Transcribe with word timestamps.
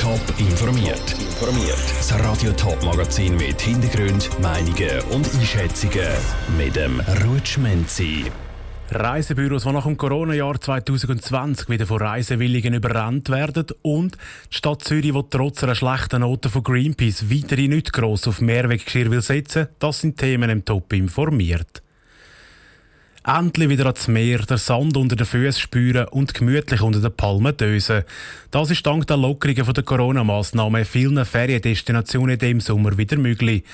Top 0.00 0.20
informiert. 0.38 1.12
Informiert. 1.18 1.76
Das 1.96 2.12
Radio 2.20 2.52
Top 2.52 2.80
Magazin 2.84 3.36
mit 3.36 3.60
Hintergrund, 3.60 4.30
Meinungen 4.40 5.00
und 5.10 5.28
Einschätzungen 5.34 6.06
mit 6.56 6.76
dem 6.76 7.00
Rutschmenzi. 7.24 8.26
Reisebüros, 8.90 9.64
die 9.64 9.72
nach 9.72 9.84
dem 9.84 9.96
Corona-Jahr 9.96 10.60
2020 10.60 11.68
wieder 11.68 11.86
von 11.86 12.00
Reisewilligen 12.00 12.74
überrannt 12.74 13.28
werden 13.28 13.66
und 13.82 14.16
die 14.52 14.56
Stadt 14.56 14.84
Zürich, 14.84 15.12
die 15.12 15.24
trotz 15.30 15.64
einer 15.64 15.74
schlechten 15.74 16.20
Note 16.20 16.48
von 16.48 16.62
Greenpeace 16.62 17.28
weiterhin 17.28 17.72
nicht 17.72 17.92
gross 17.92 18.28
auf 18.28 18.40
Mehrweggeschirr 18.40 19.10
will 19.10 19.22
setzen, 19.22 19.66
das 19.80 20.00
sind 20.00 20.16
Themen 20.16 20.48
im 20.48 20.64
Top 20.64 20.92
informiert. 20.92 21.82
Endlich 23.24 23.68
wieder 23.68 23.86
ans 23.86 24.08
Meer, 24.08 24.38
der 24.38 24.58
Sand 24.58 24.96
unter 24.96 25.16
den 25.16 25.26
Füßen 25.26 25.60
spüren 25.60 26.06
und 26.08 26.34
gemütlich 26.34 26.80
unter 26.80 27.00
den 27.00 27.12
Palmen 27.12 27.56
dösen. 27.56 28.04
Das 28.50 28.70
ist 28.70 28.86
dank 28.86 29.06
der 29.06 29.16
Lockerungen 29.16 29.72
der 29.74 29.82
Corona-Massnahmen 29.82 30.84
vielen 30.84 31.24
Feriendestinationen 31.24 32.34
in 32.34 32.38
diesem 32.38 32.60
Sommer 32.60 32.96
wieder 32.96 33.16
möglich. 33.16 33.64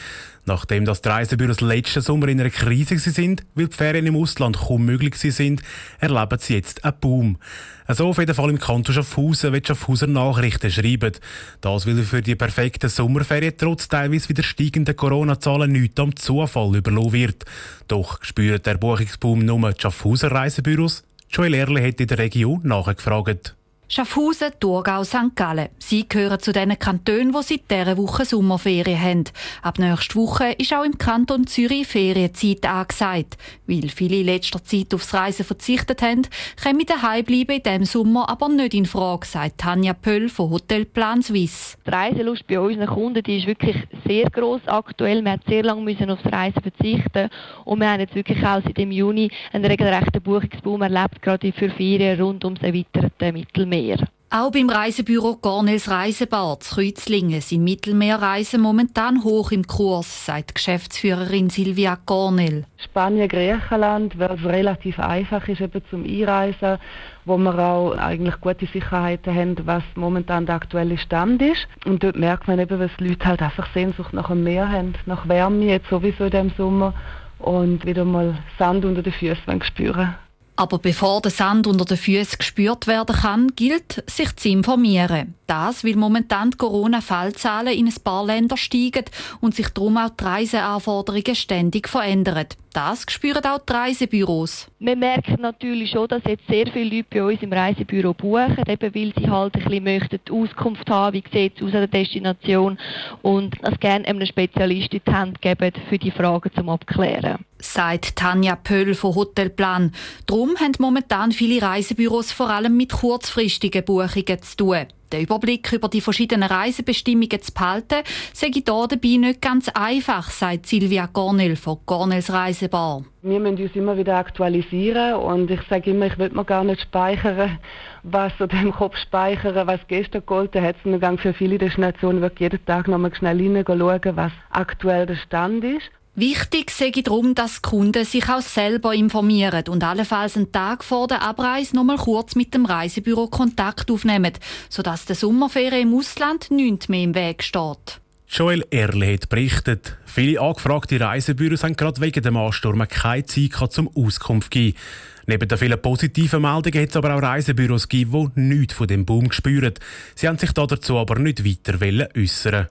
Nachdem 0.46 0.84
das 0.84 1.00
die 1.00 1.08
Reisebüros 1.08 1.60
letzten 1.60 2.02
Sommer 2.02 2.28
in 2.28 2.40
einer 2.40 2.50
Krise 2.50 2.98
sind, 2.98 3.44
weil 3.54 3.68
die 3.68 3.76
Ferien 3.76 4.06
im 4.06 4.16
Ausland 4.16 4.58
kaum 4.58 4.84
möglich 4.84 5.16
sind, 5.16 5.62
erleben 6.00 6.38
sie 6.38 6.54
jetzt 6.54 6.84
einen 6.84 6.98
Boom. 7.00 7.38
Also 7.86 8.08
auf 8.08 8.18
jeden 8.18 8.34
Fall 8.34 8.50
im 8.50 8.58
Kanton 8.58 8.94
Schaffhausen 8.94 9.52
wird 9.52 9.66
Schaffhauser 9.66 10.06
Nachrichten 10.06 10.70
schreiben. 10.70 11.12
Das, 11.60 11.86
weil 11.86 12.02
für 12.02 12.22
die 12.22 12.34
perfekten 12.34 12.90
Sommerferien 12.90 13.54
trotz 13.56 13.88
teilweise 13.88 14.28
wieder 14.28 14.42
steigenden 14.42 14.96
Corona-Zahlen 14.96 15.72
nichts 15.72 16.00
am 16.00 16.14
Zufall 16.14 16.76
überlassen 16.76 17.12
wird. 17.12 17.44
Doch 17.88 18.22
spürt 18.22 18.66
der 18.66 18.76
Buchungsboom 18.76 19.40
nur 19.40 19.72
die 19.72 19.80
Schaffhauser 19.80 20.30
Reisebüros? 20.30 21.04
Joel 21.30 21.54
Erle 21.54 21.86
hat 21.86 22.00
in 22.00 22.06
der 22.06 22.18
Region 22.18 22.60
nachgefragt. 22.64 23.56
Schaffhausen, 23.86 24.50
Thurgau, 24.60 25.04
St. 25.04 25.36
Gallen. 25.36 25.68
Sie 25.78 26.08
gehören 26.08 26.40
zu 26.40 26.52
den 26.52 26.78
Kantonen, 26.78 27.32
die 27.32 27.42
seit 27.42 27.70
dieser 27.70 27.98
Woche 27.98 28.24
Sommerferien 28.24 29.00
haben. 29.00 29.24
Ab 29.60 29.78
nächster 29.78 30.16
Woche 30.16 30.52
ist 30.52 30.72
auch 30.72 30.84
im 30.84 30.96
Kanton 30.96 31.46
Zürich 31.46 31.86
Ferienzeit 31.86 32.64
angesagt. 32.64 33.36
Weil 33.66 33.90
viele 33.90 34.20
in 34.20 34.26
letzter 34.26 34.64
Zeit 34.64 34.94
aufs 34.94 35.12
Reisen 35.12 35.44
verzichtet 35.44 36.00
haben, 36.00 36.22
können 36.62 36.86
daheim 36.86 37.24
bleiben 37.24 37.56
in 37.56 37.62
diesem 37.62 37.84
Sommer 37.84 38.28
aber 38.30 38.48
nicht 38.48 38.72
in 38.72 38.86
Frage, 38.86 39.26
sagt 39.26 39.58
Tanja 39.58 39.92
Pöll 39.92 40.30
von 40.30 40.48
Hotelplan 40.48 41.20
Suisse. 41.20 41.76
Die 41.86 41.90
Reiselust 41.90 42.46
bei 42.46 42.58
unseren 42.58 42.86
Kunden 42.86 43.22
die 43.22 43.38
ist 43.38 43.46
wirklich 43.46 43.76
sehr 44.06 44.30
gross 44.30 44.62
aktuell. 44.66 45.22
Wir 45.22 45.32
mussten 45.32 45.50
sehr 45.50 45.62
lange 45.62 46.12
aufs 46.12 46.32
Reisen 46.32 46.62
verzichten 46.62 47.28
und 47.66 47.80
wir 47.80 47.90
haben 47.90 48.00
jetzt 48.00 48.14
wirklich 48.14 48.38
auch 48.44 48.62
seit 48.64 48.78
dem 48.78 48.90
Juni 48.90 49.30
einen 49.52 49.66
regelrechten 49.66 50.22
Buchungsboom 50.22 50.80
erlebt, 50.80 51.20
gerade 51.20 51.52
für 51.52 51.68
Ferien 51.68 52.18
rund 52.18 52.44
ums 52.46 52.62
erweiterte 52.62 53.30
Mittelmeer. 53.30 53.73
Mittelmeer. 53.74 54.08
Auch 54.30 54.50
beim 54.50 54.68
Reisebüro 54.68 55.36
Gornels 55.36 55.88
Reisebad 55.88 56.64
zu 56.64 56.74
Kreuzlingen 56.74 57.40
sind 57.40 57.62
Mittelmeerreisen 57.62 58.60
momentan 58.60 59.22
hoch 59.22 59.52
im 59.52 59.64
Kurs, 59.64 60.26
sagt 60.26 60.56
Geschäftsführerin 60.56 61.50
Silvia 61.50 61.96
Gornel. 62.04 62.64
Spanien, 62.84 63.28
Griechenland, 63.28 64.18
weil 64.18 64.32
es 64.32 64.44
relativ 64.44 64.98
einfach 64.98 65.46
ist 65.46 65.60
eben 65.60 65.80
zum 65.88 66.04
Einreisen, 66.04 66.78
wo 67.24 67.36
wir 67.36 67.56
auch 67.56 67.96
eigentlich 67.96 68.40
gute 68.40 68.66
Sicherheiten 68.66 69.34
haben, 69.34 69.56
was 69.66 69.84
momentan 69.94 70.46
der 70.46 70.56
aktuelle 70.56 70.98
Stand 70.98 71.40
ist. 71.40 71.68
Und 71.84 72.02
dort 72.02 72.16
merkt 72.16 72.48
man 72.48 72.58
eben, 72.58 72.80
dass 72.80 72.90
die 72.98 73.08
Leute 73.08 73.26
halt 73.26 73.40
einfach 73.40 73.72
Sehnsucht 73.72 74.12
nach 74.12 74.28
dem 74.28 74.42
Meer 74.42 74.68
haben, 74.68 74.94
nach 75.06 75.28
Wärme 75.28 75.66
jetzt 75.66 75.88
sowieso 75.88 76.24
in 76.24 76.30
diesem 76.30 76.50
Sommer 76.56 76.92
und 77.38 77.86
wieder 77.86 78.04
mal 78.04 78.36
Sand 78.58 78.84
unter 78.84 79.02
den 79.02 79.12
Füßen 79.12 79.62
spüren 79.62 80.16
aber 80.56 80.78
bevor 80.78 81.20
der 81.22 81.30
Sand 81.30 81.66
unter 81.66 81.84
den 81.84 81.96
Füßen 81.96 82.38
gespürt 82.38 82.86
werden 82.86 83.14
kann, 83.16 83.48
gilt, 83.56 84.02
sich 84.08 84.34
zu 84.36 84.48
informieren. 84.48 85.34
Das, 85.46 85.84
weil 85.84 85.96
momentan 85.96 86.50
die 86.50 86.56
Corona-Fallzahlen 86.56 87.74
in 87.74 87.86
ein 87.86 87.94
paar 88.02 88.24
Ländern 88.24 88.56
steigen 88.56 89.04
und 89.40 89.54
sich 89.54 89.68
darum 89.68 89.98
auch 89.98 90.10
die 90.10 90.24
Reiseanforderungen 90.24 91.34
ständig 91.34 91.88
verändern. 91.88 92.46
Das 92.72 93.04
spüren 93.08 93.44
auch 93.44 93.60
die 93.60 93.72
Reisebüros. 93.72 94.66
Wir 94.80 94.96
merken 94.96 95.40
natürlich 95.40 95.90
schon, 95.90 96.08
dass 96.08 96.22
jetzt 96.26 96.46
sehr 96.48 96.66
viele 96.66 96.96
Leute 96.96 97.06
bei 97.08 97.22
uns 97.22 97.42
im 97.42 97.52
Reisebüro 97.52 98.14
buchen, 98.14 98.64
eben 98.66 98.94
weil 98.94 99.12
sie 99.16 99.30
halt 99.30 99.54
ein 99.54 99.62
bisschen 99.62 99.84
möchten 99.84 100.20
Auskunft 100.32 100.90
haben, 100.90 101.14
wie 101.14 101.24
sieht 101.32 101.56
es 101.56 101.62
aus 101.62 101.72
an 101.72 101.80
der 101.80 101.86
Destination 101.86 102.76
und 103.22 103.54
das 103.62 103.78
gerne 103.78 104.04
einem 104.06 104.26
Spezialisten 104.26 104.96
in 104.96 105.02
die 105.06 105.12
Hand 105.12 105.40
geben, 105.40 105.72
für 105.88 105.98
die 105.98 106.10
Fragen 106.10 106.50
zum 106.56 106.68
Abklären. 106.68 107.44
Sagt 107.60 108.16
Tanja 108.16 108.56
Pöll 108.56 108.94
von 108.94 109.14
Hotelplan. 109.14 109.92
Darum 110.26 110.56
haben 110.56 110.72
momentan 110.80 111.30
viele 111.30 111.62
Reisebüros 111.62 112.32
vor 112.32 112.50
allem 112.50 112.76
mit 112.76 112.92
kurzfristigen 112.92 113.84
Buchungen 113.84 114.42
zu 114.42 114.56
tun. 114.56 114.86
Den 115.12 115.22
Überblick 115.22 115.72
über 115.72 115.88
die 115.88 116.00
verschiedenen 116.00 116.48
Reisebestimmungen 116.48 117.40
zu 117.40 117.52
behalten, 117.52 118.02
sei 118.32 118.50
hier 118.52 118.62
dabei 118.62 119.16
nicht 119.16 119.40
ganz 119.40 119.68
einfach, 119.68 120.30
sagt 120.30 120.66
Silvia 120.66 121.06
Gornel 121.06 121.56
von 121.56 121.78
Gornels 121.86 122.32
Reisebar. 122.32 123.04
Wir 123.22 123.40
müssen 123.40 123.62
uns 123.62 123.74
immer 123.74 123.96
wieder 123.96 124.16
aktualisieren 124.16 125.14
und 125.14 125.50
ich 125.50 125.60
sage 125.70 125.90
immer, 125.90 126.06
ich 126.06 126.18
will 126.18 126.30
mir 126.30 126.44
gar 126.44 126.64
nicht 126.64 126.82
speichern, 126.82 127.58
was 128.02 128.38
oder 128.40 128.60
im 128.60 128.72
Kopf 128.72 128.96
speichern, 128.96 129.66
was 129.66 129.80
gestern 129.88 130.20
gegolten 130.20 130.62
hat. 130.62 130.76
Für 131.20 131.32
viele 131.32 131.58
Destinationen 131.58 132.20
wird 132.20 132.38
jeden 132.40 132.64
Tag 132.66 132.88
noch 132.88 132.98
mal 132.98 133.14
schnell 133.14 133.38
hineinschauen, 133.38 134.16
was 134.16 134.32
aktuell 134.50 135.06
der 135.06 135.16
Stand 135.16 135.64
ist. 135.64 135.90
Wichtig 136.16 136.70
sei 136.70 136.92
darum, 136.92 137.34
dass 137.34 137.56
die 137.56 137.62
Kunden 137.62 138.04
sich 138.04 138.28
auch 138.28 138.40
selber 138.40 138.94
informieren 138.94 139.64
und 139.68 139.82
allenfalls 139.82 140.36
einen 140.36 140.52
Tag 140.52 140.84
vor 140.84 141.08
der 141.08 141.22
Abreise 141.22 141.74
noch 141.74 141.82
mal 141.82 141.96
kurz 141.96 142.36
mit 142.36 142.54
dem 142.54 142.66
Reisebüro 142.66 143.26
Kontakt 143.26 143.90
aufnehmen, 143.90 144.32
sodass 144.68 145.06
der 145.06 145.16
Sommerferien 145.16 145.88
im 145.88 145.98
Ausland 145.98 146.52
nicht 146.52 146.88
mehr 146.88 147.02
im 147.02 147.16
Weg 147.16 147.42
steht. 147.42 148.00
Joel 148.28 148.64
Erle 148.70 149.12
hat 149.12 149.28
berichtet. 149.28 149.96
Viele 150.06 150.40
angefragte 150.40 151.00
Reisebüros 151.00 151.64
haben 151.64 151.74
gerade 151.74 152.00
wegen 152.00 152.22
dem 152.22 152.36
Ansturm 152.36 152.86
keine 152.86 153.26
Zeit 153.26 153.72
zum 153.72 153.90
Auskunft 153.96 154.52
geben. 154.52 154.78
Neben 155.26 155.48
den 155.48 155.58
vielen 155.58 155.82
positiven 155.82 156.42
Meldungen 156.42 156.80
hat 156.80 156.90
es 156.90 156.96
aber 156.96 157.16
auch 157.16 157.22
Reisebüros 157.22 157.88
gegeben, 157.88 158.32
die 158.36 158.40
nichts 158.40 158.74
von 158.74 158.86
dem 158.86 159.04
Boom 159.04 159.32
spüren. 159.32 159.74
Sie 160.14 160.28
haben 160.28 160.38
sich 160.38 160.52
dazu 160.52 160.96
aber 160.96 161.18
nicht 161.18 161.44
weiter 161.44 162.08
äußern 162.16 162.68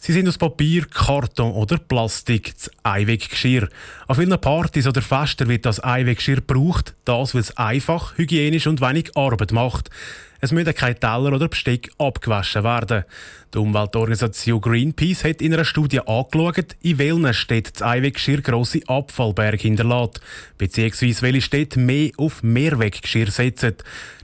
Sie 0.00 0.12
sind 0.12 0.28
aus 0.28 0.38
Papier, 0.38 0.86
Karton 0.86 1.50
oder 1.52 1.76
Plastik, 1.76 2.54
das 2.54 2.70
Einweggeschirr. 2.84 3.68
An 4.06 4.16
vielen 4.16 4.40
Partys 4.40 4.86
oder 4.86 5.02
Festen 5.02 5.48
wird 5.48 5.66
das 5.66 5.80
Einweggeschirr 5.80 6.36
gebraucht, 6.36 6.94
das 7.04 7.34
weil 7.34 7.40
es 7.40 7.56
einfach, 7.56 8.16
hygienisch 8.16 8.68
und 8.68 8.80
wenig 8.80 9.16
Arbeit 9.16 9.50
macht. 9.50 9.90
Es 10.40 10.52
müssen 10.52 10.74
keine 10.74 10.98
Teller 10.98 11.32
oder 11.32 11.48
Besteck 11.48 11.90
abgewaschen 11.98 12.62
werden. 12.62 13.04
Die 13.52 13.58
Umweltorganisation 13.58 14.60
Greenpeace 14.60 15.24
hat 15.24 15.42
in 15.42 15.52
einer 15.52 15.64
Studie 15.64 16.00
angeschaut, 16.00 16.76
in 16.80 16.98
welchen 16.98 17.34
Städten 17.34 17.72
das 17.72 17.82
Einweggeschirr 17.82 18.42
grosse 18.42 18.80
Abfallberge 18.86 19.62
hinterlässt, 19.62 20.20
beziehungsweise 20.56 21.22
welche 21.22 21.40
Städte 21.40 21.80
mehr 21.80 22.10
auf 22.18 22.42
Mehrweggeschirr 22.42 23.30
setzen. 23.30 23.74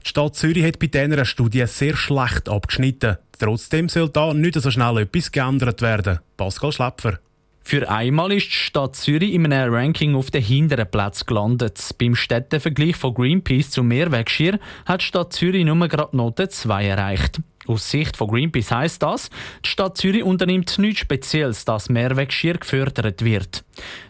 Die 0.05 0.09
Stadt 0.09 0.37
Zürich 0.37 0.65
hat 0.65 0.79
bei 0.79 0.87
dieser 0.87 1.25
Studie 1.25 1.67
sehr 1.67 1.97
schlecht 1.97 2.49
abgeschnitten. 2.49 3.17
Trotzdem 3.39 3.89
soll 3.89 4.09
da 4.11 4.33
nicht 4.33 4.61
so 4.61 4.71
schnell 4.71 4.99
etwas 4.99 5.33
geändert 5.33 5.83
werden. 5.83 6.21
Pascal 6.37 6.71
Schläpfer. 6.71 7.19
Für 7.67 7.91
einmal 7.91 8.31
ist 8.31 8.49
die 8.49 8.53
Stadt 8.53 8.95
Zürich 8.95 9.33
in 9.33 9.51
einem 9.51 9.73
Ranking 9.73 10.15
auf 10.15 10.31
den 10.31 10.43
hinteren 10.43 10.87
Platz 10.91 11.25
gelandet. 11.25 11.95
Beim 11.99 12.15
Städtevergleich 12.15 12.95
von 12.95 13.15
Greenpeace 13.15 13.71
zum 13.71 13.89
Mehrwegschirr 13.89 14.59
hat 14.85 15.01
die 15.01 15.07
Stadt 15.07 15.33
Zürich 15.33 15.65
nur 15.65 15.89
gerade 15.89 16.15
Note 16.15 16.51
2 16.51 16.87
erreicht. 16.87 17.41
Aus 17.67 17.91
Sicht 17.91 18.19
von 18.19 18.29
Greenpeace 18.29 18.71
heisst 18.71 19.03
das, 19.03 19.31
die 19.65 19.71
Stadt 19.71 19.97
Zürich 19.97 20.23
unternimmt 20.23 20.79
nichts 20.79 21.01
Spezielles, 21.01 21.65
dass 21.65 21.89
Mehrwegschirr 21.89 22.59
gefördert 22.59 23.25
wird. 23.25 23.65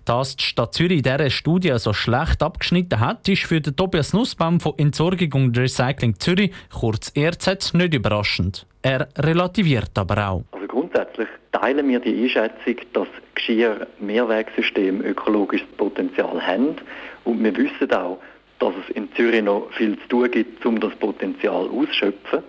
Dass 0.04 0.34
die 0.34 0.42
Stadt 0.42 0.74
Zürich 0.74 0.98
in 0.98 1.02
dieser 1.04 1.30
Studie 1.30 1.72
so 1.78 1.92
schlecht 1.92 2.42
abgeschnitten 2.42 2.98
hat, 2.98 3.28
ist 3.28 3.44
für 3.44 3.60
den 3.60 3.76
Tobias 3.76 4.12
Nussbaum 4.12 4.58
von 4.58 4.74
Entsorgung 4.78 5.32
und 5.34 5.56
Recycling 5.56 6.18
Zürich, 6.18 6.50
kurz 6.72 7.12
ERZ, 7.14 7.74
nicht 7.74 7.94
überraschend. 7.94 8.66
Er 8.82 9.08
relativiert 9.16 9.96
aber 9.96 10.28
auch. 10.28 10.44
Also 10.50 10.66
grundsätzlich 10.66 11.28
teilen 11.64 11.88
wir 11.88 11.98
die 11.98 12.24
Einschätzung, 12.24 12.76
dass 12.92 13.08
Geschirr 13.34 13.86
Mehrwegsystem 13.98 15.00
ökologisches 15.00 15.66
Potenzial 15.78 16.46
haben 16.46 16.76
und 17.24 17.42
wir 17.42 17.56
wissen 17.56 17.90
auch, 17.90 18.18
dass 18.58 18.74
es 18.84 18.94
in 18.94 19.10
Zürich 19.14 19.42
noch 19.42 19.70
viel 19.72 19.98
zu 20.00 20.08
tun 20.08 20.30
gibt, 20.30 20.66
um 20.66 20.78
das 20.78 20.94
Potenzial 20.96 21.66
auszuschöpfen. 21.66 22.42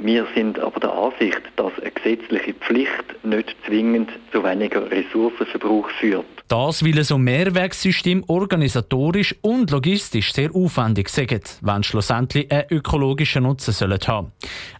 Wir 0.00 0.26
sind 0.34 0.58
aber 0.58 0.80
der 0.80 0.92
Ansicht, 0.92 1.40
dass 1.54 1.72
eine 1.80 1.92
gesetzliche 1.92 2.54
Pflicht 2.54 3.24
nicht 3.24 3.54
zwingend 3.64 4.10
zu 4.32 4.42
weniger 4.42 4.90
Ressourcenverbrauch 4.90 5.88
führt. 6.00 6.35
Das, 6.48 6.84
weil 6.84 7.02
so 7.02 7.16
ein 7.16 7.22
Mehrwegsystem 7.22 8.22
organisatorisch 8.28 9.34
und 9.42 9.72
logistisch 9.72 10.32
sehr 10.32 10.54
aufwendig 10.54 11.08
sind, 11.08 11.58
wenn 11.60 11.82
schlussendlich 11.82 12.52
einen 12.52 12.66
ökologischen 12.70 13.42
Nutzen 13.42 13.72
sollen 13.72 13.98
haben. 14.06 14.30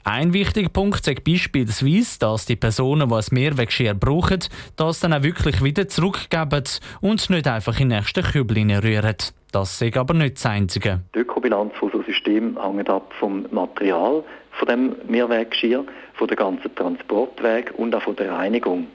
Ein 0.05 0.33
wichtiger 0.33 0.69
Punkt 0.69 1.09
ist 1.09 1.25
beispielsweise, 1.25 2.21
dass 2.21 2.47
die 2.47 2.55
Personen, 2.55 3.09
die 3.09 3.15
ein 3.17 3.25
Mehrwegschirr 3.33 3.95
brauchen, 3.95 4.45
das 4.77 5.01
dann 5.01 5.13
auch 5.13 5.25
wirklich 5.25 5.65
wieder 5.65 5.89
zurückgeben 5.89 6.63
und 7.01 7.31
nicht 7.31 7.49
einfach 7.49 7.81
in 7.81 7.89
den 7.89 7.99
nächsten 7.99 8.23
Kübel 8.23 8.59
rühren. 8.59 9.17
Das 9.51 9.83
ist 9.83 9.97
aber 9.97 10.15
nicht 10.15 10.37
das 10.37 10.47
Einzige. 10.47 11.01
Die 11.17 11.21
Ökobilanz 11.21 11.73
von 11.81 11.91
so 11.91 12.01
System 12.03 12.57
hängt 12.63 12.89
ab 12.89 13.13
vom 13.19 13.45
Material, 13.51 14.23
von 14.53 14.69
dem 14.69 14.95
Mehrweggeschirr, 15.09 15.85
von 16.15 16.29
der 16.29 16.37
ganzen 16.37 16.73
Transportweg 16.77 17.73
und 17.77 17.93
auch 17.93 18.03
von 18.03 18.15
der 18.15 18.33
Reinigung. 18.33 18.87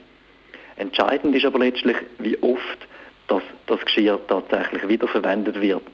Entscheidend 0.82 1.36
ist 1.36 1.44
aber 1.44 1.60
letztlich, 1.60 1.96
wie 2.18 2.36
oft 2.42 2.88
dass 3.28 3.42
das 3.66 3.80
Geschirr 3.84 4.18
tatsächlich 4.26 4.88
wiederverwendet 4.88 5.60
wird 5.60 5.86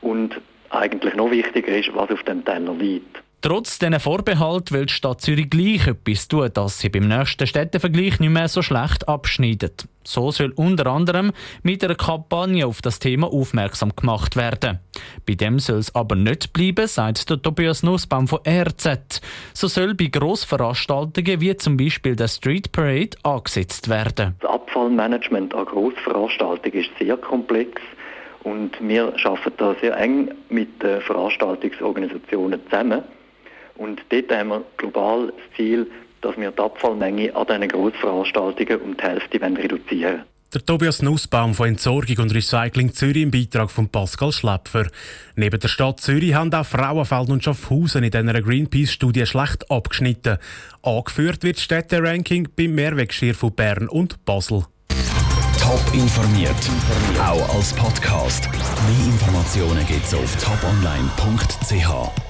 und 0.00 0.40
eigentlich 0.70 1.14
noch 1.14 1.30
wichtiger 1.30 1.76
ist, 1.76 1.94
was 1.94 2.10
auf 2.10 2.22
dem 2.22 2.42
Teller 2.42 2.72
liegt. 2.72 3.19
Trotz 3.42 3.78
diesen 3.78 3.98
Vorbehalt 3.98 4.70
will 4.70 4.84
die 4.84 4.92
Stadt 4.92 5.22
Zürich 5.22 5.48
gleich 5.48 5.86
etwas 5.86 6.28
tun, 6.28 6.50
dass 6.52 6.78
sie 6.78 6.90
beim 6.90 7.08
nächsten 7.08 7.46
Städtevergleich 7.46 8.20
nicht 8.20 8.28
mehr 8.28 8.48
so 8.48 8.60
schlecht 8.60 9.08
abschneidet. 9.08 9.86
So 10.04 10.30
soll 10.30 10.52
unter 10.56 10.86
anderem 10.88 11.32
mit 11.62 11.82
einer 11.82 11.94
Kampagne 11.94 12.66
auf 12.66 12.82
das 12.82 12.98
Thema 12.98 13.32
aufmerksam 13.32 13.96
gemacht 13.96 14.36
werden. 14.36 14.80
Bei 15.26 15.36
dem 15.36 15.58
soll 15.58 15.78
es 15.78 15.94
aber 15.94 16.16
nicht 16.16 16.52
bleiben, 16.52 16.86
sagt 16.86 17.30
der 17.30 17.40
Tobias 17.40 17.82
Nussbaum 17.82 18.28
von 18.28 18.40
RZ. 18.46 19.22
So 19.54 19.68
soll 19.68 19.94
bei 19.94 20.06
Grossveranstaltungen 20.06 21.40
wie 21.40 21.56
zum 21.56 21.78
Beispiel 21.78 22.16
der 22.16 22.28
Street 22.28 22.72
Parade 22.72 23.16
angesetzt 23.22 23.88
werden. 23.88 24.34
Das 24.40 24.50
Abfallmanagement 24.50 25.54
an 25.54 25.64
Grossveranstaltungen 25.64 26.78
ist 26.78 26.90
sehr 26.98 27.16
komplex. 27.16 27.80
Und 28.42 28.72
wir 28.86 29.14
arbeiten 29.24 29.52
da 29.56 29.74
sehr 29.80 29.96
eng 29.96 30.30
mit 30.50 30.82
den 30.82 31.00
Veranstaltungsorganisationen 31.00 32.60
zusammen. 32.68 33.02
Und 33.80 34.02
dort 34.10 34.30
haben 34.30 34.48
wir 34.50 34.64
global 34.76 35.28
das 35.28 35.56
Ziel, 35.56 35.86
dass 36.20 36.36
wir 36.36 36.50
die 36.50 36.62
Abfallmenge 36.62 37.34
an 37.34 37.46
diesen 37.46 37.68
Grossveranstaltungen 37.68 38.80
um 38.82 38.94
die 38.94 39.02
Hälfte 39.02 39.40
reduzieren 39.40 40.12
wollen. 40.12 40.22
Der 40.52 40.66
Tobias 40.66 41.00
Nussbaum 41.00 41.54
von 41.54 41.68
Entsorgung 41.68 42.18
und 42.18 42.34
Recycling 42.34 42.92
Zürich 42.92 43.22
im 43.22 43.30
Beitrag 43.30 43.70
von 43.70 43.88
Pascal 43.88 44.32
Schläpfer. 44.32 44.86
Neben 45.34 45.58
der 45.58 45.68
Stadt 45.68 46.00
Zürich 46.00 46.34
haben 46.34 46.52
auch 46.52 46.66
Frauenfeld 46.66 47.30
und 47.30 47.42
Schaffhausen 47.42 48.04
in 48.04 48.10
dieser 48.10 48.42
Greenpeace-Studie 48.42 49.24
schlecht 49.24 49.70
abgeschnitten. 49.70 50.36
Angeführt 50.82 51.42
wird 51.42 51.56
das 51.56 51.62
Städte-Ranking 51.62 52.48
beim 52.54 52.74
Mehrwegschirr 52.74 53.34
von 53.34 53.54
Bern 53.54 53.88
und 53.88 54.22
Basel. 54.26 54.64
Top 55.58 55.80
informiert, 55.94 56.50
auch 57.18 57.54
als 57.54 57.72
Podcast. 57.72 58.50
Mehr 58.52 59.06
Informationen 59.06 59.86
gibt 59.86 60.04
es 60.04 60.14
auf 60.14 60.36
toponline.ch. 60.36 62.29